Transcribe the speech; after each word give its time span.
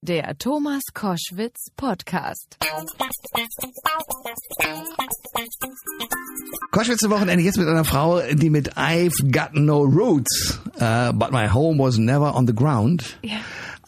Der 0.00 0.38
Thomas 0.38 0.82
Koschwitz 0.94 1.70
Podcast. 1.76 2.56
Koschwitz 6.70 7.00
zum 7.00 7.10
Wochenende 7.10 7.42
jetzt 7.44 7.58
mit 7.58 7.66
einer 7.66 7.84
Frau, 7.84 8.20
die 8.32 8.48
mit 8.48 8.74
I've 8.76 9.32
got 9.32 9.54
no 9.54 9.82
roots, 9.82 10.60
uh, 10.80 11.12
but 11.12 11.32
my 11.32 11.48
home 11.52 11.78
was 11.82 11.98
never 11.98 12.32
on 12.32 12.46
the 12.46 12.54
ground, 12.54 13.18
Ja. 13.22 13.38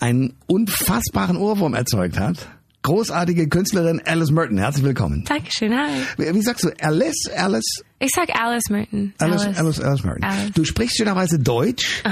einen 0.00 0.34
unfassbaren 0.48 1.36
Ohrwurm 1.36 1.74
erzeugt 1.74 2.18
hat. 2.18 2.48
Großartige 2.82 3.46
Künstlerin 3.48 4.00
Alice 4.06 4.30
Merton, 4.30 4.56
herzlich 4.56 4.84
willkommen. 4.84 5.22
Dankeschön, 5.28 5.70
hi. 5.76 5.90
Wie, 6.16 6.34
wie 6.34 6.40
sagst 6.40 6.64
du, 6.64 6.70
Alice, 6.80 7.28
Alice, 7.36 7.84
Ich 7.98 8.10
sag 8.14 8.30
Alice 8.34 8.70
Merton. 8.70 9.12
Alice, 9.18 9.44
Alice, 9.58 9.80
Alice 9.80 10.02
Merton. 10.02 10.24
Alice. 10.24 10.52
Du 10.54 10.64
sprichst 10.64 10.96
schönerweise 10.96 11.38
Deutsch. 11.38 12.02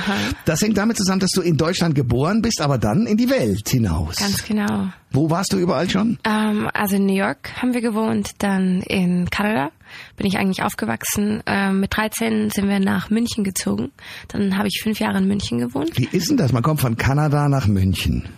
Das 0.44 0.60
hängt 0.60 0.76
damit 0.76 0.98
zusammen, 0.98 1.20
dass 1.20 1.30
du 1.30 1.40
in 1.40 1.56
Deutschland 1.56 1.94
geboren 1.94 2.42
bist, 2.42 2.60
aber 2.60 2.76
dann 2.76 3.06
in 3.06 3.16
die 3.16 3.30
Welt 3.30 3.66
hinaus. 3.66 4.16
Ganz 4.16 4.44
genau. 4.44 4.88
Wo 5.10 5.30
warst 5.30 5.54
du 5.54 5.56
überall 5.56 5.88
schon? 5.88 6.18
Ähm, 6.24 6.68
also 6.74 6.96
in 6.96 7.06
New 7.06 7.16
York 7.16 7.50
haben 7.62 7.72
wir 7.72 7.80
gewohnt, 7.80 8.32
dann 8.38 8.82
in 8.82 9.30
Kanada 9.30 9.70
bin 10.18 10.26
ich 10.26 10.36
eigentlich 10.36 10.62
aufgewachsen. 10.62 11.42
Ähm, 11.46 11.80
mit 11.80 11.96
13 11.96 12.50
sind 12.50 12.68
wir 12.68 12.78
nach 12.78 13.08
München 13.08 13.42
gezogen. 13.42 13.90
Dann 14.28 14.58
habe 14.58 14.68
ich 14.68 14.80
fünf 14.82 15.00
Jahre 15.00 15.16
in 15.16 15.28
München 15.28 15.58
gewohnt. 15.58 15.92
Wie 15.96 16.08
ist 16.14 16.28
denn 16.28 16.36
das? 16.36 16.52
Man 16.52 16.62
kommt 16.62 16.82
von 16.82 16.98
Kanada 16.98 17.48
nach 17.48 17.66
München. 17.66 18.28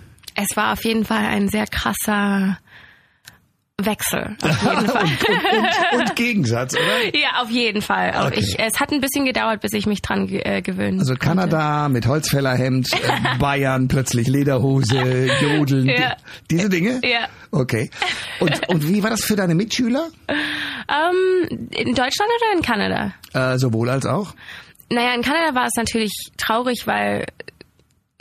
Es 0.48 0.56
war 0.56 0.72
auf 0.72 0.84
jeden 0.84 1.04
Fall 1.04 1.24
ein 1.24 1.48
sehr 1.48 1.66
krasser 1.66 2.58
Wechsel. 3.82 4.36
Auf 4.42 4.62
jeden 4.62 4.86
Fall. 4.88 5.04
und, 5.94 6.00
und 6.00 6.16
Gegensatz, 6.16 6.74
oder? 6.74 7.16
ja, 7.18 7.40
auf 7.42 7.48
jeden 7.50 7.80
Fall. 7.80 8.12
Okay. 8.26 8.40
Ich, 8.40 8.58
es 8.58 8.78
hat 8.78 8.92
ein 8.92 9.00
bisschen 9.00 9.24
gedauert, 9.24 9.62
bis 9.62 9.72
ich 9.72 9.86
mich 9.86 10.02
dran 10.02 10.28
äh, 10.28 10.60
gewöhnt 10.60 11.00
Also 11.00 11.14
Kanada 11.14 11.88
mit 11.88 12.06
Holzfällerhemd, 12.06 12.92
äh, 12.92 13.38
Bayern 13.38 13.88
plötzlich 13.88 14.28
Lederhose, 14.28 15.28
Jodeln, 15.40 15.88
Ja. 15.88 16.14
die- 16.50 16.56
diese 16.56 16.68
Dinge? 16.68 17.00
Ja. 17.02 17.28
Okay. 17.52 17.90
Und, 18.40 18.68
und 18.68 18.86
wie 18.86 19.02
war 19.02 19.08
das 19.10 19.24
für 19.24 19.34
deine 19.36 19.54
Mitschüler? 19.54 20.08
Ähm, 20.28 21.68
in 21.70 21.94
Deutschland 21.94 22.30
oder 22.36 22.56
in 22.56 22.62
Kanada? 22.62 23.12
Äh, 23.32 23.56
sowohl 23.58 23.88
als 23.88 24.04
auch? 24.04 24.34
Naja, 24.92 25.14
in 25.14 25.22
Kanada 25.22 25.54
war 25.54 25.66
es 25.66 25.72
natürlich 25.76 26.12
traurig, 26.36 26.82
weil 26.86 27.24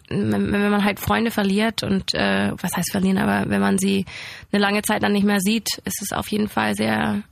wenn 0.10 0.52
wenn 0.52 0.72
man 0.72 0.84
halt 0.84 1.00
Freunde 1.00 1.32
verliert 1.32 1.84
und 1.84 2.14
äh, 2.14 2.52
was 2.62 2.76
heißt 2.76 2.92
verlieren, 2.92 3.18
aber 3.18 3.50
wenn 3.50 3.62
man 3.62 3.78
sie 3.78 4.06
eine 4.52 4.62
lange 4.62 4.82
Zeit 4.82 5.04
dann 5.04 5.14
nicht 5.14 5.26
mehr 5.26 5.40
sieht, 5.40 5.82
ist 5.86 6.02
es 6.02 6.12
auf 6.12 6.28
jeden 6.30 6.48
Fall 6.48 6.76
sehr 6.76 7.24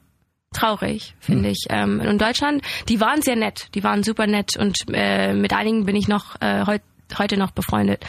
traurig, 0.53 1.15
finde 1.19 1.49
ich. 1.49 1.65
Ähm, 1.69 1.99
in 1.99 2.17
Deutschland, 2.17 2.63
die 2.87 2.99
waren 2.99 3.21
sehr 3.21 3.35
nett, 3.35 3.69
die 3.75 3.83
waren 3.83 4.03
super 4.03 4.27
nett 4.27 4.57
und 4.57 4.77
äh, 4.93 5.33
mit 5.33 5.53
einigen 5.53 5.85
bin 5.85 5.95
ich 5.95 6.07
noch 6.07 6.39
äh, 6.41 6.65
heut, 6.65 6.81
heute 7.17 7.37
noch 7.37 7.51
befreundet. 7.51 8.05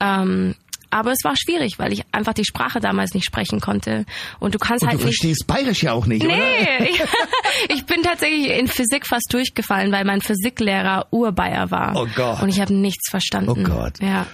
Ähm, 0.00 0.54
aber 0.90 1.12
es 1.12 1.18
war 1.24 1.34
schwierig, 1.36 1.78
weil 1.78 1.92
ich 1.92 2.02
einfach 2.12 2.34
die 2.34 2.44
Sprache 2.44 2.80
damals 2.80 3.14
nicht 3.14 3.24
sprechen 3.24 3.60
konnte 3.60 4.04
und 4.38 4.54
du 4.54 4.58
kannst 4.58 4.82
Und 4.82 4.90
halt 4.90 5.00
du 5.00 5.06
nicht 5.06 5.16
verstehst 5.20 5.46
Bayerisch 5.46 5.82
ja 5.82 5.92
auch 5.92 6.06
nicht, 6.06 6.24
oder? 6.24 6.34
Nee, 6.36 6.90
ich 7.68 7.86
bin 7.86 8.02
tatsächlich 8.02 8.50
in 8.50 8.68
Physik 8.68 9.06
fast 9.06 9.32
durchgefallen, 9.32 9.92
weil 9.92 10.04
mein 10.04 10.20
Physiklehrer 10.20 11.06
Urbayer 11.10 11.70
war. 11.70 11.94
Oh 11.96 12.06
Gott. 12.14 12.42
Und 12.42 12.48
ich 12.48 12.60
habe 12.60 12.74
nichts 12.74 13.10
verstanden. 13.10 13.50
Oh 13.50 13.54
Gott. 13.54 14.00
Ja, 14.00 14.26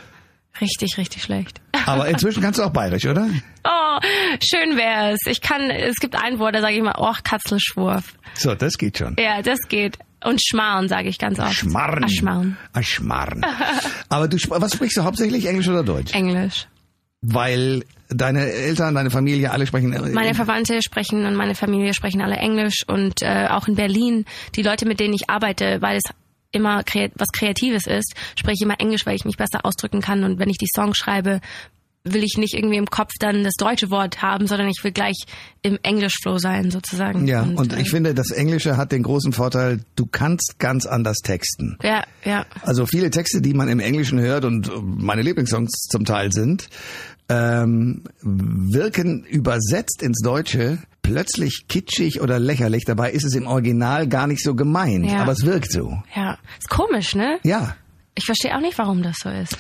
richtig, 0.61 0.99
richtig 0.99 1.23
schlecht. 1.23 1.61
Aber 1.87 2.09
inzwischen 2.09 2.43
kannst 2.43 2.59
du 2.59 2.65
auch 2.65 2.71
Bayerisch, 2.71 3.07
oder? 3.07 3.29
Oh, 3.65 3.99
schön 4.43 4.77
wär's. 4.77 5.21
Ich 5.27 5.41
kann, 5.41 5.71
es 5.71 5.97
gibt 5.97 6.17
ein 6.17 6.39
Wort, 6.39 6.55
da 6.55 6.61
sage 6.61 6.75
ich 6.77 6.83
mal, 6.83 6.97
och, 6.99 7.23
Katzelschwurf. 7.23 8.15
So, 8.35 8.55
das 8.55 8.79
geht 8.79 8.99
schon. 8.99 9.17
Ja, 9.19 9.43
das 9.43 9.59
geht. 9.69 9.99
Und 10.25 10.43
Schmarrn 10.43 10.89
sage 10.89 11.09
ich 11.09 11.19
ganz 11.19 11.39
oft. 11.39 11.55
Schmarrn. 11.55 12.05
Ah, 12.05 12.09
Schmarrn. 12.09 12.57
Ah, 12.73 12.83
Schmarrn. 12.83 13.45
Aber 14.09 14.29
du, 14.29 14.37
was 14.49 14.73
sprichst 14.73 14.97
du 14.97 15.05
hauptsächlich, 15.05 15.47
Englisch 15.47 15.69
oder 15.69 15.83
Deutsch? 15.85 16.15
Englisch. 16.15 16.67
Weil 17.21 17.85
deine 18.09 18.51
Eltern, 18.53 18.95
deine 18.95 19.11
Familie, 19.11 19.51
alle 19.51 19.67
sprechen... 19.67 19.93
äh, 19.93 20.11
Meine 20.13 20.35
Verwandte 20.35 20.81
sprechen 20.83 21.25
und 21.27 21.35
meine 21.35 21.55
Familie 21.55 21.93
sprechen 21.95 22.21
alle 22.23 22.37
Englisch 22.37 22.85
und 22.87 23.23
äh, 23.23 23.49
auch 23.51 23.69
in 23.69 23.75
Berlin, 23.75 24.25
die 24.55 24.63
Leute, 24.63 24.87
mit 24.87 25.01
denen 25.01 25.15
ich 25.15 25.29
arbeite, 25.29 25.81
weil 25.83 25.97
es 25.97 26.05
immer 26.53 26.85
kre 26.85 27.11
was 27.17 27.29
Kreatives 27.33 27.87
ist, 27.87 28.15
spreche 28.39 28.55
ich 28.55 28.63
immer 28.63 28.81
Englisch, 28.81 29.05
weil 29.07 29.17
ich 29.17 29.25
mich 29.25 29.37
besser 29.37 29.65
ausdrücken 29.65 30.01
kann 30.01 30.25
und 30.25 30.39
wenn 30.39 30.49
ich 30.49 30.59
die 30.59 30.69
Songs 30.75 30.97
schreibe, 30.97 31.41
will 32.13 32.23
ich 32.25 32.37
nicht 32.39 32.55
irgendwie 32.55 32.77
im 32.77 32.87
Kopf 32.87 33.11
dann 33.19 33.45
das 33.45 33.55
deutsche 33.55 33.91
Wort 33.91 34.23
haben, 34.23 34.47
sondern 34.47 34.69
ich 34.69 34.83
will 34.83 34.93
gleich 34.93 35.17
im 35.63 35.79
Englischflow 35.83 36.39
sein 36.39 36.71
sozusagen. 36.71 37.27
Ja, 37.27 37.43
und 37.43 37.73
äh, 37.73 37.81
ich 37.81 37.91
finde, 37.91 38.15
das 38.15 38.31
Englische 38.31 38.77
hat 38.77 38.93
den 38.93 39.03
großen 39.03 39.33
Vorteil, 39.33 39.81
du 39.97 40.07
kannst 40.07 40.59
ganz 40.59 40.87
anders 40.87 41.19
texten. 41.19 41.77
ja, 41.83 42.05
ja, 42.25 42.47
Also 42.63 42.87
viele 42.87 43.11
Texte, 43.11 43.41
die 43.41 43.55
man 43.55 43.69
im 43.69 43.81
Englischen 43.81 44.19
hört 44.21 44.45
und 44.45 44.71
meine 44.85 45.23
Lieblingssongs 45.23 45.73
zum 45.91 46.05
Teil 46.05 46.33
sind, 46.33 46.69
ähm, 47.29 48.05
wirken 48.23 49.25
übersetzt 49.25 50.03
ins 50.03 50.21
Deutsche 50.23 50.79
plötzlich 51.03 51.67
kitschig 51.69 52.21
oder 52.21 52.39
lächerlich. 52.39 52.85
Dabei 52.85 53.11
ist 53.13 53.25
es 53.25 53.35
im 53.35 53.47
Original 53.47 54.07
gar 54.09 54.27
nicht 54.27 54.43
so 54.43 54.55
gemeint, 54.55 55.07
Ja. 55.11 55.19
aber 55.23 55.33
es 55.33 55.45
wirkt 55.45 55.73
so. 55.73 56.03
ja. 56.15 56.39
Ist 56.59 56.69
komisch, 56.71 57.15
ne? 57.15 57.39
Ja. 57.43 57.75
Ich 58.15 58.25
verstehe 58.25 58.57
auch 58.57 58.61
nicht, 58.61 58.79
warum 58.79 59.03
das 59.03 59.17
so 59.23 59.29
ist. 59.29 59.57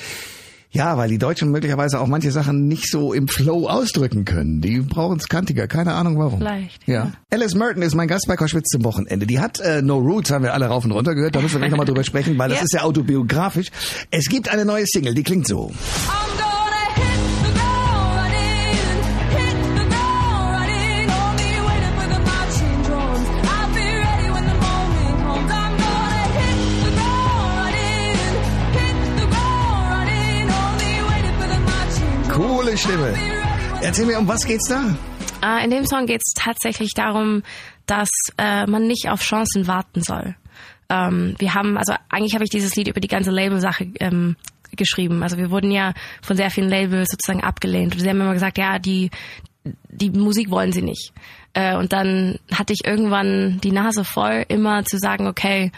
Ja, 0.76 0.96
weil 0.96 1.08
die 1.08 1.18
Deutschen 1.18 1.50
möglicherweise 1.50 2.00
auch 2.00 2.06
manche 2.06 2.30
Sachen 2.30 2.68
nicht 2.68 2.90
so 2.90 3.12
im 3.12 3.28
Flow 3.28 3.68
ausdrücken 3.68 4.24
können. 4.24 4.60
Die 4.60 4.80
brauchen 4.80 5.18
es 5.18 5.28
kantiger, 5.28 5.66
keine 5.66 5.94
Ahnung 5.94 6.18
warum. 6.18 6.38
Vielleicht, 6.38 6.86
Ja. 6.86 6.94
ja. 6.94 7.12
Alice 7.30 7.54
Merton 7.54 7.82
ist 7.82 7.94
mein 7.94 8.08
Gast 8.08 8.26
bei 8.28 8.36
Koschwitz 8.36 8.68
zum 8.68 8.84
Wochenende. 8.84 9.26
Die 9.26 9.40
hat 9.40 9.58
äh, 9.60 9.82
No 9.82 9.96
Roots, 9.98 10.30
haben 10.30 10.44
wir 10.44 10.54
alle 10.54 10.66
rauf 10.66 10.84
und 10.84 10.92
runter 10.92 11.14
gehört. 11.14 11.34
Da 11.34 11.40
müssen 11.40 11.54
wir 11.54 11.60
gleich 11.60 11.70
nochmal 11.70 11.86
drüber 11.86 12.04
sprechen, 12.04 12.36
weil 12.38 12.48
das 12.50 12.58
Ja. 12.58 12.64
ist 12.64 12.72
ja 12.74 12.82
autobiografisch. 12.82 13.68
Es 14.10 14.26
gibt 14.28 14.48
eine 14.48 14.64
neue 14.64 14.84
Single, 14.86 15.14
die 15.14 15.22
klingt 15.22 15.46
so. 15.46 15.70
I'm 15.70 16.45
Coole 32.36 32.76
Stimme. 32.76 33.14
Erzähl 33.80 34.04
mir, 34.04 34.18
um 34.18 34.28
was 34.28 34.44
geht's 34.44 34.68
da? 34.68 34.94
Äh, 35.42 35.64
in 35.64 35.70
dem 35.70 35.86
Song 35.86 36.04
geht 36.04 36.20
es 36.22 36.34
tatsächlich 36.34 36.92
darum, 36.92 37.42
dass 37.86 38.10
äh, 38.36 38.66
man 38.66 38.86
nicht 38.86 39.08
auf 39.08 39.22
Chancen 39.22 39.66
warten 39.66 40.02
soll. 40.02 40.36
Ähm, 40.90 41.34
wir 41.38 41.54
haben, 41.54 41.78
also 41.78 41.94
eigentlich 42.10 42.34
habe 42.34 42.44
ich 42.44 42.50
dieses 42.50 42.76
Lied 42.76 42.88
über 42.88 43.00
die 43.00 43.08
ganze 43.08 43.30
Label-Sache 43.30 43.86
ähm, 44.00 44.36
geschrieben. 44.72 45.22
Also 45.22 45.38
wir 45.38 45.50
wurden 45.50 45.70
ja 45.70 45.94
von 46.20 46.36
sehr 46.36 46.50
vielen 46.50 46.68
Labels 46.68 47.08
sozusagen 47.10 47.42
abgelehnt. 47.42 47.94
Und 47.94 48.00
sie 48.02 48.08
haben 48.10 48.20
immer 48.20 48.34
gesagt, 48.34 48.58
ja, 48.58 48.78
die, 48.78 49.10
die 49.88 50.10
Musik 50.10 50.50
wollen 50.50 50.72
sie 50.72 50.82
nicht. 50.82 51.14
Äh, 51.54 51.74
und 51.78 51.94
dann 51.94 52.38
hatte 52.52 52.74
ich 52.74 52.84
irgendwann 52.84 53.62
die 53.62 53.72
Nase 53.72 54.04
voll, 54.04 54.44
immer 54.48 54.84
zu 54.84 54.98
sagen, 54.98 55.26
okay, 55.26 55.72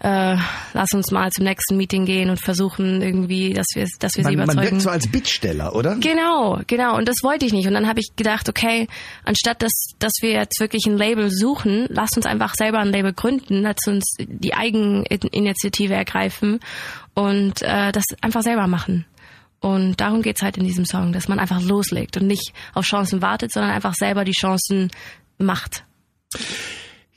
äh, 0.00 0.36
lass 0.74 0.88
uns 0.92 1.10
mal 1.10 1.30
zum 1.30 1.44
nächsten 1.44 1.76
Meeting 1.76 2.04
gehen 2.04 2.28
und 2.30 2.40
versuchen 2.40 3.00
irgendwie, 3.00 3.52
dass 3.54 3.66
wir, 3.74 3.86
dass 3.98 4.16
wir 4.16 4.24
sie 4.24 4.36
Man, 4.36 4.46
man 4.46 4.56
überzeugen. 4.56 4.70
wirkt 4.72 4.82
so 4.82 4.90
als 4.90 5.10
Bittsteller, 5.10 5.74
oder? 5.74 5.96
Genau, 5.96 6.60
genau. 6.66 6.96
Und 6.96 7.08
das 7.08 7.16
wollte 7.22 7.46
ich 7.46 7.52
nicht. 7.52 7.66
Und 7.66 7.74
dann 7.74 7.88
habe 7.88 8.00
ich 8.00 8.10
gedacht, 8.16 8.48
okay, 8.48 8.88
anstatt 9.24 9.62
dass, 9.62 9.72
dass 9.98 10.12
wir 10.20 10.32
jetzt 10.32 10.60
wirklich 10.60 10.84
ein 10.86 10.98
Label 10.98 11.30
suchen, 11.30 11.86
lass 11.88 12.10
uns 12.16 12.26
einfach 12.26 12.54
selber 12.54 12.78
ein 12.78 12.88
Label 12.88 13.12
gründen, 13.12 13.62
lass 13.62 13.86
uns 13.86 14.04
die 14.18 14.54
Eigeninitiative 14.54 15.94
ergreifen 15.94 16.60
und 17.14 17.62
äh, 17.62 17.92
das 17.92 18.04
einfach 18.20 18.42
selber 18.42 18.66
machen. 18.66 19.06
Und 19.60 20.00
darum 20.00 20.20
geht's 20.20 20.42
halt 20.42 20.58
in 20.58 20.64
diesem 20.64 20.84
Song, 20.84 21.12
dass 21.12 21.28
man 21.28 21.38
einfach 21.38 21.62
loslegt 21.62 22.18
und 22.18 22.26
nicht 22.26 22.52
auf 22.74 22.84
Chancen 22.84 23.22
wartet, 23.22 23.52
sondern 23.52 23.72
einfach 23.72 23.94
selber 23.94 24.24
die 24.24 24.32
Chancen 24.32 24.90
macht. 25.38 25.84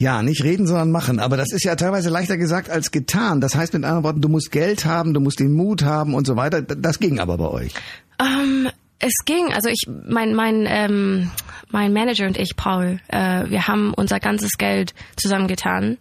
Ja, 0.02 0.24
nicht 0.24 0.44
reden, 0.44 0.66
sondern 0.66 0.92
machen. 0.92 1.20
Aber 1.20 1.36
das 1.36 1.52
ist 1.52 1.66
ja 1.66 1.76
teilweise 1.76 2.10
leichter 2.10 2.38
gesagt 2.38 2.70
als 2.70 2.92
getan. 2.92 3.42
Das 3.42 3.56
heißt 3.56 3.74
mit 3.74 3.84
anderen 3.84 4.06
Worten, 4.06 4.22
du 4.22 4.30
musst 4.30 4.50
Geld 4.52 4.86
haben, 4.86 5.14
du 5.14 5.20
musst 5.20 5.42
den 5.42 5.52
Mut 5.52 5.84
haben 5.84 6.14
und 6.14 6.26
so 6.26 6.38
weiter. 6.38 6.62
Das 6.62 7.00
ging 7.00 7.20
aber 7.20 7.38
bei 7.38 7.48
euch. 7.50 7.74
Ähm, 8.18 8.70
es 9.00 9.14
ging, 9.26 9.52
also 9.54 9.68
ich, 9.68 9.90
mein, 10.08 10.34
mein, 10.34 10.66
ähm, 10.70 11.32
mein 11.70 11.92
Manager 11.92 12.28
und 12.28 12.38
ich, 12.38 12.56
Paul, 12.56 13.02
äh, 13.10 13.50
wir 13.50 13.68
haben 13.68 13.94
unser 13.94 14.22
ganzes 14.22 14.58
Geld 14.58 14.94
zusammengetan 15.18 15.98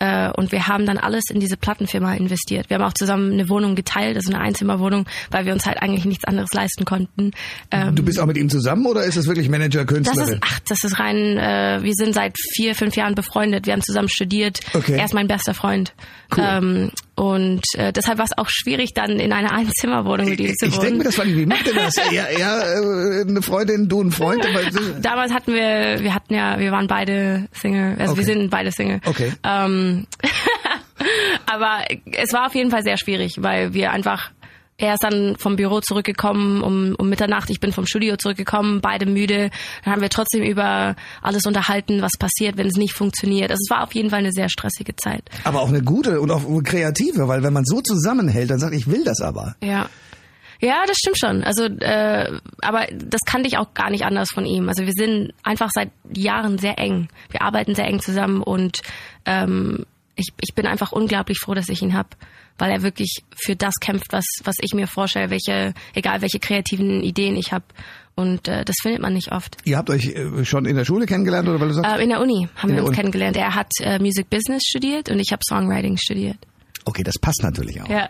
äh, 0.00 0.30
und 0.30 0.52
wir 0.52 0.68
haben 0.68 0.86
dann 0.86 0.98
alles 0.98 1.24
in 1.30 1.40
diese 1.40 1.56
Plattenfirma 1.56 2.14
investiert. 2.14 2.70
Wir 2.70 2.76
haben 2.76 2.84
auch 2.84 2.92
zusammen 2.94 3.32
eine 3.32 3.48
Wohnung 3.48 3.74
geteilt, 3.74 4.16
also 4.16 4.32
eine 4.32 4.40
Einzimmerwohnung, 4.40 5.06
weil 5.30 5.44
wir 5.46 5.52
uns 5.52 5.66
halt 5.66 5.82
eigentlich 5.82 6.04
nichts 6.04 6.24
anderes 6.24 6.50
leisten 6.52 6.84
konnten. 6.84 7.32
Ähm, 7.70 7.94
Du 7.96 8.02
bist 8.04 8.20
auch 8.20 8.26
mit 8.26 8.36
ihm 8.36 8.48
zusammen 8.48 8.86
oder 8.86 9.04
ist 9.04 9.16
es 9.16 9.26
wirklich 9.26 9.48
Manager, 9.48 9.84
das 9.84 9.94
Künstlerin? 9.94 10.34
ist, 10.34 10.38
ach, 10.42 10.60
das 10.68 10.84
ist 10.84 10.98
rein, 11.00 11.16
äh, 11.38 11.80
wir 11.82 11.94
sind 11.94 12.14
seit 12.14 12.36
vier, 12.54 12.74
fünf 12.74 12.96
Jahren 12.96 13.14
befreundet. 13.14 13.66
Wir 13.66 13.72
haben 13.72 13.82
zusammen 13.82 14.08
studiert. 14.08 14.60
Okay. 14.74 14.96
Er 14.96 15.04
ist 15.04 15.14
mein 15.14 15.26
bester 15.26 15.54
Freund. 15.54 15.92
Cool. 16.36 16.44
Ähm, 16.46 16.90
und 17.18 17.62
äh, 17.74 17.92
deshalb 17.92 18.18
war 18.18 18.24
es 18.24 18.36
auch 18.38 18.48
schwierig, 18.48 18.92
dann 18.94 19.18
in 19.18 19.32
einer 19.32 19.52
Einzimmerwohnung 19.58 20.28
mit 20.28 20.40
ihm 20.40 20.46
ich 20.46 20.56
zu 20.56 20.66
ich 20.66 20.72
wohnen. 20.76 20.82
denke 20.82 20.98
mir, 20.98 21.04
das 21.04 21.18
war 21.18 21.26
wie 21.26 21.46
macht 21.46 21.66
ihr 21.66 21.74
das? 21.74 21.94
Er, 22.12 22.28
er 22.30 22.62
äh, 22.62 23.28
eine 23.28 23.42
Freundin, 23.42 23.88
du 23.88 24.00
ein 24.02 24.10
Freund. 24.12 24.46
Aber, 24.46 24.60
Damals 25.02 25.32
hatten 25.32 25.52
wir, 25.52 25.98
wir 26.00 26.14
hatten 26.14 26.34
ja, 26.34 26.58
wir 26.58 26.70
waren 26.72 26.86
beide 26.86 27.46
Single, 27.52 27.96
also 27.98 28.12
Okay. 28.12 28.18
wir 28.20 28.24
sind 28.24 28.50
beide 28.50 28.70
Single. 28.72 29.00
Okay. 29.04 29.32
Ähm, 29.44 30.06
aber 31.46 31.84
es 32.12 32.32
war 32.32 32.46
auf 32.46 32.54
jeden 32.54 32.70
Fall 32.70 32.82
sehr 32.82 32.96
schwierig, 32.98 33.36
weil 33.40 33.74
wir 33.74 33.92
einfach 33.92 34.30
er 34.78 34.94
ist 34.94 35.02
dann 35.02 35.36
vom 35.36 35.56
Büro 35.56 35.80
zurückgekommen 35.80 36.62
um, 36.62 36.94
um 36.96 37.08
Mitternacht, 37.08 37.50
ich 37.50 37.58
bin 37.58 37.72
vom 37.72 37.84
Studio 37.84 38.16
zurückgekommen, 38.16 38.80
beide 38.80 39.06
müde. 39.06 39.50
Dann 39.84 39.94
haben 39.94 40.02
wir 40.02 40.08
trotzdem 40.08 40.44
über 40.44 40.94
alles 41.20 41.46
unterhalten, 41.46 42.00
was 42.00 42.12
passiert, 42.16 42.56
wenn 42.56 42.68
es 42.68 42.76
nicht 42.76 42.94
funktioniert. 42.94 43.50
Also 43.50 43.60
es 43.66 43.70
war 43.70 43.82
auf 43.82 43.94
jeden 43.94 44.10
Fall 44.10 44.20
eine 44.20 44.32
sehr 44.32 44.48
stressige 44.48 44.94
Zeit. 44.94 45.24
Aber 45.42 45.62
auch 45.62 45.68
eine 45.68 45.82
gute 45.82 46.20
und 46.20 46.30
auch 46.30 46.44
kreative, 46.62 47.26
weil 47.26 47.42
wenn 47.42 47.52
man 47.52 47.64
so 47.64 47.80
zusammenhält, 47.80 48.50
dann 48.50 48.60
sagt, 48.60 48.74
ich 48.74 48.86
will 48.88 49.04
das 49.04 49.20
aber. 49.20 49.56
Ja. 49.62 49.88
Ja, 50.60 50.82
das 50.86 50.96
stimmt 50.96 51.18
schon. 51.18 51.44
Also, 51.44 51.64
äh, 51.64 52.32
aber 52.62 52.86
das 52.92 53.20
kannte 53.24 53.46
ich 53.46 53.58
auch 53.58 53.74
gar 53.74 53.90
nicht 53.90 54.04
anders 54.04 54.30
von 54.32 54.44
ihm. 54.44 54.68
Also 54.68 54.86
wir 54.86 54.92
sind 54.92 55.32
einfach 55.44 55.70
seit 55.72 55.90
Jahren 56.12 56.58
sehr 56.58 56.78
eng. 56.78 57.08
Wir 57.30 57.42
arbeiten 57.42 57.76
sehr 57.76 57.86
eng 57.86 58.00
zusammen 58.00 58.42
und 58.42 58.82
ähm, 59.24 59.86
ich, 60.18 60.28
ich 60.40 60.54
bin 60.54 60.66
einfach 60.66 60.92
unglaublich 60.92 61.38
froh, 61.38 61.54
dass 61.54 61.68
ich 61.68 61.80
ihn 61.80 61.94
hab, 61.94 62.16
weil 62.58 62.70
er 62.70 62.82
wirklich 62.82 63.22
für 63.36 63.56
das 63.56 63.74
kämpft, 63.80 64.12
was 64.12 64.26
was 64.44 64.56
ich 64.60 64.74
mir 64.74 64.86
vorstelle, 64.86 65.30
welche 65.30 65.74
egal 65.94 66.20
welche 66.20 66.38
kreativen 66.38 67.02
Ideen 67.02 67.36
ich 67.36 67.52
hab. 67.52 67.62
Und 68.14 68.48
äh, 68.48 68.64
das 68.64 68.74
findet 68.82 69.00
man 69.00 69.14
nicht 69.14 69.30
oft. 69.30 69.58
Ihr 69.64 69.76
habt 69.76 69.90
euch 69.90 70.06
äh, 70.06 70.44
schon 70.44 70.66
in 70.66 70.74
der 70.74 70.84
Schule 70.84 71.06
kennengelernt 71.06 71.48
oder 71.48 71.60
weil 71.60 71.68
du 71.68 71.74
sagst? 71.74 71.88
Äh, 71.88 72.02
in 72.02 72.08
der 72.08 72.20
Uni 72.20 72.48
haben 72.56 72.70
wir 72.72 72.80
uns 72.80 72.88
Uni. 72.88 72.96
kennengelernt. 72.96 73.36
Er 73.36 73.54
hat 73.54 73.70
äh, 73.80 74.00
Music 74.00 74.28
Business 74.28 74.64
studiert 74.66 75.08
und 75.08 75.20
ich 75.20 75.30
habe 75.30 75.40
Songwriting 75.48 75.96
studiert. 75.96 76.36
Okay, 76.84 77.04
das 77.04 77.14
passt 77.20 77.42
natürlich 77.42 77.80
auch. 77.80 77.88
Ja. 77.88 78.08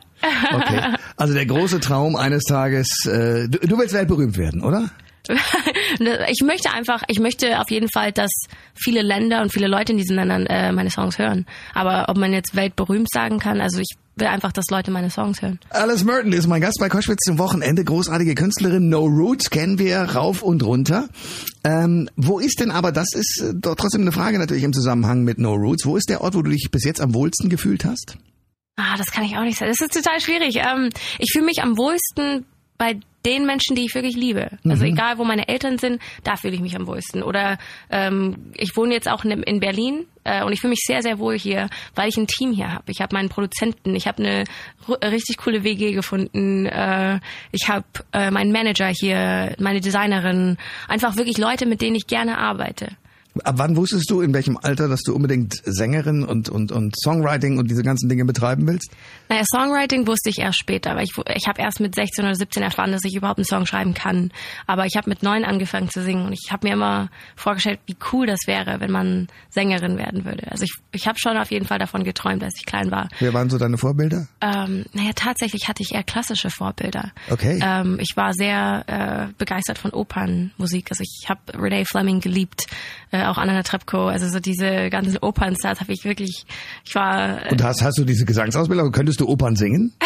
Okay. 0.52 0.94
Also 1.16 1.34
der 1.34 1.46
große 1.46 1.80
Traum 1.80 2.16
eines 2.16 2.44
Tages, 2.44 2.88
äh, 3.06 3.48
du, 3.48 3.58
du 3.58 3.76
willst 3.78 3.92
weltberühmt 3.92 4.38
werden, 4.38 4.62
oder? 4.62 4.88
ich 6.28 6.42
möchte 6.44 6.72
einfach, 6.72 7.02
ich 7.08 7.20
möchte 7.20 7.60
auf 7.60 7.70
jeden 7.70 7.88
Fall, 7.88 8.12
dass 8.12 8.30
viele 8.74 9.02
Länder 9.02 9.42
und 9.42 9.52
viele 9.52 9.68
Leute 9.68 9.92
in 9.92 9.98
diesen 9.98 10.16
Ländern 10.16 10.46
äh, 10.46 10.72
meine 10.72 10.90
Songs 10.90 11.18
hören. 11.18 11.46
Aber 11.74 12.08
ob 12.08 12.16
man 12.16 12.32
jetzt 12.32 12.56
weltberühmt 12.56 13.08
sagen 13.10 13.38
kann, 13.38 13.60
also 13.60 13.80
ich 13.80 13.96
will 14.16 14.26
einfach, 14.26 14.52
dass 14.52 14.66
Leute 14.70 14.90
meine 14.90 15.10
Songs 15.10 15.42
hören. 15.42 15.60
Alice 15.70 16.04
Merton 16.04 16.32
ist 16.32 16.46
mein 16.46 16.60
Gast 16.60 16.78
bei 16.80 16.88
Koschwitz 16.88 17.24
zum 17.24 17.38
Wochenende. 17.38 17.84
Großartige 17.84 18.34
Künstlerin, 18.34 18.88
No 18.88 19.04
Roots 19.04 19.50
kennen 19.50 19.78
wir 19.78 19.98
rauf 20.00 20.42
und 20.42 20.64
runter. 20.64 21.08
Ähm, 21.64 22.08
wo 22.16 22.38
ist 22.38 22.60
denn 22.60 22.70
aber, 22.70 22.92
das 22.92 23.08
ist 23.14 23.40
äh, 23.40 23.52
doch 23.54 23.74
trotzdem 23.76 24.02
eine 24.02 24.12
Frage 24.12 24.38
natürlich 24.38 24.64
im 24.64 24.72
Zusammenhang 24.72 25.22
mit 25.22 25.38
No 25.38 25.54
Roots, 25.54 25.86
wo 25.86 25.96
ist 25.96 26.08
der 26.08 26.22
Ort, 26.22 26.34
wo 26.34 26.42
du 26.42 26.50
dich 26.50 26.68
bis 26.70 26.84
jetzt 26.84 27.00
am 27.00 27.14
wohlsten 27.14 27.48
gefühlt 27.48 27.84
hast? 27.84 28.16
Ah, 28.76 28.96
das 28.96 29.10
kann 29.10 29.24
ich 29.24 29.36
auch 29.36 29.42
nicht 29.42 29.58
sagen. 29.58 29.72
Das 29.72 29.80
ist 29.80 29.92
total 29.92 30.20
schwierig. 30.20 30.56
Ähm, 30.56 30.90
ich 31.18 31.32
fühle 31.32 31.44
mich 31.46 31.62
am 31.62 31.76
wohlsten 31.76 32.44
bei 32.78 32.98
den 33.28 33.44
Menschen, 33.44 33.76
die 33.76 33.84
ich 33.84 33.94
wirklich 33.94 34.16
liebe. 34.16 34.48
Also 34.68 34.84
egal, 34.84 35.18
wo 35.18 35.24
meine 35.24 35.48
Eltern 35.48 35.76
sind, 35.76 36.00
da 36.24 36.36
fühle 36.36 36.54
ich 36.54 36.60
mich 36.62 36.74
am 36.74 36.86
wohlsten. 36.86 37.22
Oder 37.22 37.58
ähm, 37.90 38.52
ich 38.54 38.74
wohne 38.76 38.94
jetzt 38.94 39.08
auch 39.08 39.24
in, 39.24 39.30
in 39.42 39.60
Berlin 39.60 40.06
äh, 40.24 40.42
und 40.42 40.52
ich 40.54 40.60
fühle 40.60 40.70
mich 40.70 40.80
sehr, 40.86 41.02
sehr 41.02 41.18
wohl 41.18 41.38
hier, 41.38 41.68
weil 41.94 42.08
ich 42.08 42.16
ein 42.16 42.26
Team 42.26 42.52
hier 42.52 42.72
habe. 42.72 42.90
Ich 42.90 43.00
habe 43.02 43.14
meinen 43.14 43.28
Produzenten, 43.28 43.94
ich 43.94 44.06
habe 44.08 44.22
eine 44.24 44.44
ru- 44.86 45.10
richtig 45.10 45.36
coole 45.36 45.62
WG 45.62 45.92
gefunden, 45.92 46.64
äh, 46.66 47.20
ich 47.52 47.68
habe 47.68 47.84
äh, 48.12 48.30
meinen 48.30 48.50
Manager 48.52 48.88
hier, 48.88 49.54
meine 49.58 49.80
Designerin, 49.80 50.56
einfach 50.88 51.16
wirklich 51.16 51.36
Leute, 51.38 51.66
mit 51.66 51.82
denen 51.82 51.96
ich 51.96 52.06
gerne 52.06 52.38
arbeite. 52.38 52.88
Ab 53.44 53.54
wann 53.58 53.76
wusstest 53.76 54.10
du, 54.10 54.20
in 54.20 54.34
welchem 54.34 54.56
Alter, 54.56 54.88
dass 54.88 55.02
du 55.02 55.14
unbedingt 55.14 55.62
Sängerin 55.64 56.24
und, 56.24 56.48
und, 56.48 56.72
und 56.72 56.94
Songwriting 56.98 57.58
und 57.58 57.70
diese 57.70 57.82
ganzen 57.82 58.08
Dinge 58.08 58.24
betreiben 58.24 58.66
willst? 58.66 58.90
Naja, 59.28 59.42
Songwriting 59.44 60.06
wusste 60.06 60.30
ich 60.30 60.38
erst 60.38 60.58
später, 60.58 60.96
weil 60.96 61.04
ich, 61.04 61.12
ich 61.34 61.46
habe 61.46 61.60
erst 61.60 61.80
mit 61.80 61.94
16 61.94 62.24
oder 62.24 62.34
17 62.34 62.62
erfahren, 62.62 62.92
dass 62.92 63.04
ich 63.04 63.14
überhaupt 63.14 63.38
einen 63.38 63.44
Song 63.44 63.66
schreiben 63.66 63.94
kann. 63.94 64.32
Aber 64.66 64.86
ich 64.86 64.96
habe 64.96 65.08
mit 65.08 65.22
neun 65.22 65.44
angefangen 65.44 65.88
zu 65.88 66.02
singen 66.02 66.26
und 66.26 66.32
ich 66.32 66.50
habe 66.50 66.66
mir 66.66 66.74
immer 66.74 67.10
vorgestellt, 67.36 67.80
wie 67.86 67.96
cool 68.12 68.26
das 68.26 68.40
wäre, 68.46 68.80
wenn 68.80 68.90
man 68.90 69.28
Sängerin 69.50 69.98
werden 69.98 70.24
würde. 70.24 70.50
Also 70.50 70.64
ich, 70.64 70.72
ich 70.92 71.06
habe 71.06 71.18
schon 71.18 71.36
auf 71.36 71.50
jeden 71.50 71.66
Fall 71.66 71.78
davon 71.78 72.04
geträumt, 72.04 72.42
als 72.42 72.54
ich 72.58 72.66
klein 72.66 72.90
war. 72.90 73.08
Wer 73.20 73.34
waren 73.34 73.50
so 73.50 73.58
deine 73.58 73.78
Vorbilder? 73.78 74.26
Ähm, 74.40 74.84
naja, 74.92 75.10
tatsächlich 75.14 75.68
hatte 75.68 75.82
ich 75.82 75.94
eher 75.94 76.02
klassische 76.02 76.50
Vorbilder. 76.50 77.12
Okay. 77.30 77.60
Ähm, 77.62 77.98
ich 78.00 78.16
war 78.16 78.32
sehr 78.34 78.84
äh, 78.86 79.32
begeistert 79.38 79.78
von 79.78 79.92
Opernmusik. 79.92 80.90
Also 80.90 81.02
ich 81.02 81.28
habe 81.28 81.40
Renee 81.54 81.84
Fleming 81.84 82.20
geliebt, 82.20 82.66
äh, 83.10 83.17
auch 83.26 83.38
Anna 83.38 83.62
Trebko. 83.62 84.08
Also 84.08 84.28
so 84.28 84.40
diese 84.40 84.90
ganzen 84.90 85.18
Opernstars 85.18 85.80
habe 85.80 85.92
ich 85.92 86.04
wirklich. 86.04 86.44
Ich 86.84 86.94
war 86.94 87.46
äh, 87.46 87.50
Und 87.50 87.62
hast, 87.62 87.82
hast 87.82 87.98
du 87.98 88.04
diese 88.04 88.24
Gesangsausbildung? 88.24 88.92
Könntest 88.92 89.20
du 89.20 89.28
Opern 89.28 89.56
singen? 89.56 89.92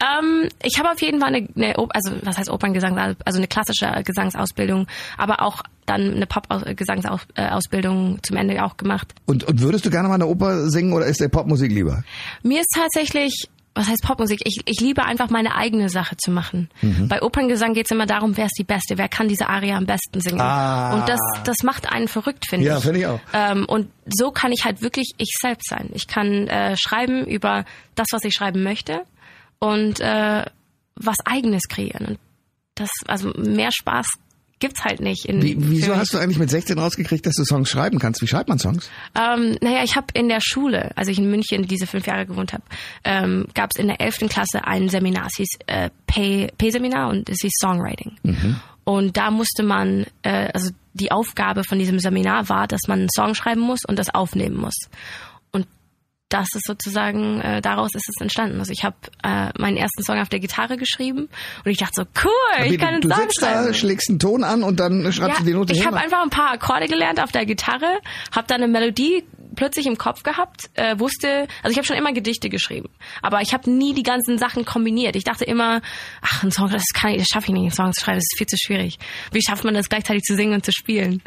Ähm, 0.00 0.48
ich 0.62 0.78
habe 0.78 0.90
auf 0.90 1.00
jeden 1.00 1.20
Fall 1.20 1.34
eine, 1.34 1.48
eine 1.54 1.74
also 1.90 2.12
was 2.22 2.38
heißt 2.38 2.50
Operngesang, 2.50 2.96
also 2.98 3.38
eine 3.38 3.48
klassische 3.48 4.02
Gesangsausbildung, 4.04 4.86
aber 5.16 5.42
auch 5.42 5.62
dann 5.86 6.14
eine 6.14 6.26
Pop-Gesangsausbildung 6.26 8.18
zum 8.22 8.36
Ende 8.36 8.62
auch 8.64 8.76
gemacht. 8.76 9.14
Und, 9.26 9.44
und 9.44 9.60
würdest 9.60 9.86
du 9.86 9.90
gerne 9.90 10.08
mal 10.08 10.14
eine 10.14 10.26
Oper 10.26 10.68
singen 10.70 10.92
oder 10.92 11.06
ist 11.06 11.20
der 11.20 11.28
Popmusik 11.28 11.72
lieber? 11.72 12.04
Mir 12.42 12.60
ist 12.60 12.74
tatsächlich, 12.74 13.48
was 13.74 13.86
heißt 13.88 14.02
Popmusik? 14.02 14.40
Ich, 14.44 14.60
ich 14.64 14.80
liebe 14.80 15.04
einfach 15.04 15.30
meine 15.30 15.54
eigene 15.54 15.88
Sache 15.88 16.16
zu 16.16 16.30
machen. 16.30 16.68
Mhm. 16.82 17.08
Bei 17.08 17.22
Operngesang 17.22 17.74
geht 17.74 17.86
es 17.86 17.90
immer 17.92 18.06
darum, 18.06 18.36
wer 18.36 18.46
ist 18.46 18.58
die 18.58 18.64
Beste, 18.64 18.98
wer 18.98 19.08
kann 19.08 19.28
diese 19.28 19.48
Aria 19.48 19.76
am 19.76 19.86
besten 19.86 20.20
singen. 20.20 20.40
Ah. 20.40 20.94
Und 20.94 21.08
das, 21.08 21.20
das 21.44 21.58
macht 21.62 21.90
einen 21.92 22.08
verrückt, 22.08 22.46
finde 22.48 22.66
Ja, 22.66 22.78
ich. 22.78 22.82
finde 22.84 23.00
ich 23.00 23.06
auch. 23.06 23.20
Ähm, 23.32 23.66
und 23.66 23.90
so 24.06 24.30
kann 24.32 24.50
ich 24.52 24.64
halt 24.64 24.82
wirklich 24.82 25.12
ich 25.18 25.30
selbst 25.40 25.68
sein. 25.68 25.90
Ich 25.94 26.08
kann 26.08 26.48
äh, 26.48 26.76
schreiben 26.76 27.24
über 27.26 27.64
das, 27.94 28.06
was 28.10 28.24
ich 28.24 28.34
schreiben 28.34 28.62
möchte 28.62 29.02
und 29.60 30.00
äh, 30.00 30.44
was 30.96 31.16
Eigenes 31.24 31.62
kreieren. 31.68 32.06
Und 32.06 32.18
das, 32.74 32.90
also 33.06 33.32
mehr 33.36 33.70
Spaß 33.72 34.06
gibt's 34.58 34.84
halt 34.84 35.00
nicht. 35.00 35.24
In, 35.26 35.42
Wie, 35.42 35.56
wieso 35.58 35.96
hast 35.96 36.12
du 36.12 36.18
eigentlich 36.18 36.38
mit 36.38 36.50
16 36.50 36.78
rausgekriegt, 36.78 37.24
dass 37.26 37.36
du 37.36 37.44
Songs 37.44 37.68
schreiben 37.68 37.98
kannst? 37.98 38.20
Wie 38.22 38.26
schreibt 38.26 38.48
man 38.48 38.58
Songs? 38.58 38.90
Ähm, 39.14 39.56
naja, 39.60 39.82
ich 39.84 39.96
habe 39.96 40.06
in 40.14 40.28
der 40.28 40.40
Schule, 40.40 40.90
als 40.96 41.08
ich 41.08 41.18
in 41.18 41.30
München 41.30 41.66
diese 41.66 41.86
fünf 41.86 42.06
Jahre 42.06 42.26
gewohnt 42.26 42.52
habe, 42.52 42.64
ähm, 43.04 43.46
gab 43.54 43.70
es 43.72 43.80
in 43.80 43.88
der 43.88 44.00
elften 44.00 44.28
Klasse 44.28 44.64
ein 44.64 44.88
Seminar, 44.88 45.26
es 45.26 45.36
hieß 45.36 45.48
äh, 45.66 45.90
Pay-Seminar 46.06 47.10
und 47.10 47.28
es 47.28 47.38
hieß 47.42 47.52
Songwriting. 47.60 48.16
Und 48.84 49.16
da 49.18 49.30
musste 49.30 49.62
man, 49.62 50.06
äh, 50.22 50.50
also 50.54 50.70
die 50.94 51.12
Aufgabe 51.12 51.62
von 51.62 51.78
diesem 51.78 51.98
Seminar 51.98 52.48
war, 52.48 52.66
dass 52.66 52.82
man 52.88 53.00
einen 53.00 53.10
Song 53.14 53.34
schreiben 53.34 53.60
muss 53.60 53.80
und 53.86 53.98
das 53.98 54.14
aufnehmen 54.14 54.56
muss. 54.56 54.74
Das 56.28 56.46
ist 56.54 56.66
sozusagen, 56.66 57.40
äh, 57.40 57.62
daraus 57.62 57.94
ist 57.94 58.06
es 58.06 58.20
entstanden. 58.20 58.58
Also 58.58 58.70
ich 58.72 58.84
habe 58.84 58.96
äh, 59.22 59.50
meinen 59.58 59.78
ersten 59.78 60.02
Song 60.02 60.18
auf 60.18 60.28
der 60.28 60.40
Gitarre 60.40 60.76
geschrieben 60.76 61.28
und 61.64 61.70
ich 61.70 61.78
dachte 61.78 61.92
so, 61.94 62.02
cool, 62.24 62.66
ich 62.66 62.78
kann 62.78 62.94
einen 62.94 63.00
du 63.00 63.08
Song 63.08 63.22
sitzt 63.22 63.40
schreiben. 63.40 63.66
da, 63.66 63.72
schlägst 63.74 64.10
einen 64.10 64.18
Ton 64.18 64.44
an 64.44 64.62
und 64.62 64.78
dann 64.78 65.10
schreibst 65.12 65.40
du 65.40 65.44
die 65.44 65.54
Note 65.54 65.72
ich 65.72 65.86
habe 65.86 65.96
einfach 65.96 66.22
ein 66.22 66.30
paar 66.30 66.52
Akkorde 66.52 66.86
gelernt 66.86 67.20
auf 67.20 67.32
der 67.32 67.46
Gitarre, 67.46 68.00
habe 68.34 68.46
dann 68.46 68.62
eine 68.62 68.70
Melodie 68.70 69.24
plötzlich 69.56 69.86
im 69.86 69.96
Kopf 69.96 70.22
gehabt, 70.22 70.70
äh, 70.74 70.98
wusste, 70.98 71.48
also 71.62 71.72
ich 71.72 71.78
habe 71.78 71.86
schon 71.86 71.96
immer 71.96 72.12
Gedichte 72.12 72.48
geschrieben, 72.48 72.90
aber 73.22 73.40
ich 73.40 73.52
habe 73.54 73.70
nie 73.70 73.94
die 73.94 74.02
ganzen 74.02 74.38
Sachen 74.38 74.64
kombiniert. 74.64 75.16
Ich 75.16 75.24
dachte 75.24 75.44
immer, 75.44 75.80
ach, 76.20 76.44
ein 76.44 76.50
Song, 76.50 76.70
das 76.70 76.84
kann 76.94 77.10
ich, 77.10 77.18
das 77.18 77.28
schaffe 77.28 77.46
ich 77.46 77.54
nicht, 77.54 77.62
einen 77.62 77.70
Song 77.72 77.92
zu 77.92 78.04
schreiben, 78.04 78.18
das 78.18 78.26
ist 78.30 78.38
viel 78.38 78.46
zu 78.46 78.56
schwierig. 78.56 78.98
Wie 79.32 79.42
schafft 79.42 79.64
man 79.64 79.74
das 79.74 79.88
gleichzeitig 79.88 80.22
zu 80.22 80.36
singen 80.36 80.52
und 80.52 80.64
zu 80.64 80.72
spielen? 80.72 81.22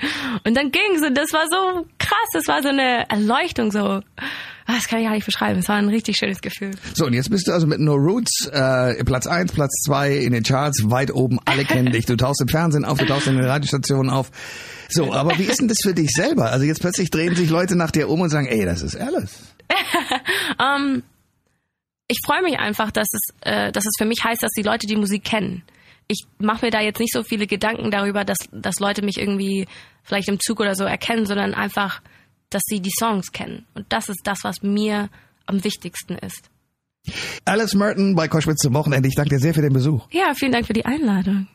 Und 0.46 0.56
dann 0.56 0.72
ging's 0.72 1.02
und 1.02 1.18
das 1.18 1.34
war 1.34 1.48
so 1.50 1.86
krass, 1.98 2.28
das 2.34 2.48
war 2.48 2.62
so 2.62 2.70
eine 2.70 3.10
Erleuchtung, 3.10 3.72
so, 3.72 4.02
ah, 4.65 4.74
das 4.74 4.88
kann 4.88 5.00
ich 5.00 5.06
gar 5.06 5.13
nicht 5.13 5.25
beschreiben. 5.25 5.60
Es 5.60 5.68
war 5.68 5.75
ein 5.75 5.89
richtig 5.89 6.18
schönes 6.18 6.41
Gefühl. 6.41 6.72
So, 6.94 7.06
und 7.06 7.13
jetzt 7.13 7.30
bist 7.30 7.48
du 7.48 7.51
also 7.51 7.68
mit 7.68 7.80
No 7.80 7.96
Roots 7.96 8.48
äh, 8.48 9.03
Platz 9.03 9.27
eins, 9.27 9.51
Platz 9.51 9.82
zwei 9.86 10.15
in 10.18 10.34
den 10.34 10.44
Charts, 10.44 10.89
weit 10.89 11.13
oben, 11.13 11.39
alle 11.46 11.65
kennen 11.65 11.91
dich. 11.91 12.06
Du 12.06 12.15
tauchst 12.15 12.41
im 12.41 12.48
Fernsehen 12.48 12.86
auf, 12.86 12.98
du 12.98 13.06
tauchst 13.06 13.27
in 13.27 13.36
den 13.36 13.46
Radiostationen 13.46 14.12
auf. 14.12 14.32
So, 14.89 15.13
aber 15.13 15.38
wie 15.38 15.44
ist 15.44 15.62
denn 15.62 15.68
das 15.68 15.77
für 15.82 15.94
dich 15.94 16.12
selber? 16.12 16.51
Also 16.51 16.65
jetzt 16.65 16.82
plötzlich 16.82 17.10
drehen 17.10 17.36
sich 17.36 17.50
Leute 17.50 17.75
nach 17.75 17.91
dir 17.91 18.10
um 18.10 18.22
und 18.22 18.30
sagen, 18.30 18.48
ey, 18.48 18.65
das 18.65 18.82
ist 18.82 18.96
Alice. 18.96 19.38
Ähm, 20.60 21.03
ich 22.12 22.20
freue 22.25 22.41
mich 22.41 22.60
einfach, 22.60 22.91
dass 22.91 23.08
es, 23.13 23.22
äh, 23.41 23.72
dass 23.72 23.86
es 23.86 23.94
für 23.98 24.06
mich 24.06 24.24
heißt, 24.24 24.44
dass 24.44 24.51
die 24.51 24.63
Leute 24.63 24.86
die 24.86 24.98
Musik 24.98 25.24
kennen. 25.24 25.63
Ich 26.08 26.25
mache 26.39 26.65
mir 26.65 26.72
da 26.72 26.82
jetzt 26.82 27.00
nicht 27.00 27.13
so 27.13 27.24
viele 27.24 27.48
Gedanken 27.48 27.89
darüber, 27.89 28.25
dass, 28.25 28.38
dass 28.51 28.80
Leute 28.80 29.01
mich 29.01 29.18
irgendwie 29.18 29.65
vielleicht 30.03 30.27
im 30.27 30.39
Zug 30.39 30.60
oder 30.60 30.75
so 30.75 30.84
erkennen, 30.84 31.25
sondern 31.25 31.53
einfach, 31.53 32.01
dass 32.53 32.62
sie 32.65 32.79
die 32.79 32.91
Songs 32.98 33.31
kennen. 33.31 33.65
Und 33.74 33.86
das 33.89 34.10
ist 34.10 34.22
das, 34.24 34.39
was 34.43 34.62
mir 34.62 35.10
am 35.46 35.63
wichtigsten 35.63 36.15
ist. 36.15 36.50
Alice 37.46 37.74
Merton 37.74 38.15
bei 38.15 38.27
Koschwitz 38.27 38.60
zum 38.60 38.74
Wochenende. 38.74 39.08
Ich 39.08 39.15
danke 39.15 39.31
dir 39.31 39.39
sehr 39.39 39.53
für 39.53 39.62
den 39.62 39.74
Besuch. 39.74 40.08
Ja, 40.12 40.34
vielen 40.36 40.51
Dank 40.51 40.67
für 40.67 40.74
die 40.74 40.86
Einladung. 40.86 41.48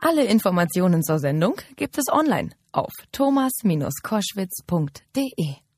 Alle 0.00 0.24
Informationen 0.24 1.02
zur 1.02 1.18
Sendung 1.18 1.56
gibt 1.76 1.98
es 1.98 2.06
online 2.12 2.50
auf 2.72 2.92
thomas-koschwitz.de. 3.12 5.69